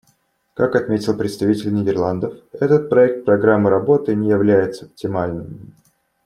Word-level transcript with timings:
Как 0.55 0.75
отметил 0.75 1.15
представитель 1.15 1.71
Нидерландов, 1.71 2.33
этот 2.53 2.89
проект 2.89 3.23
программы 3.23 3.69
работы 3.69 4.15
не 4.15 4.29
является 4.31 4.85
оптимальным. 4.87 5.75